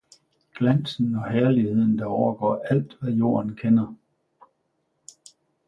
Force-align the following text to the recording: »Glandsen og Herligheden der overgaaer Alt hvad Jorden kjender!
»Glandsen 0.55 1.15
og 1.15 1.31
Herligheden 1.31 1.99
der 1.99 2.05
overgaaer 2.05 2.61
Alt 2.61 2.97
hvad 3.01 3.11
Jorden 3.13 3.55
kjender! 3.55 3.95